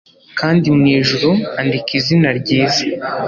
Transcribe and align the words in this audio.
kandi 0.39 0.65
mwijuru 0.77 1.29
andika 1.59 1.91
izina 1.99 2.29
ryiza 2.39 2.83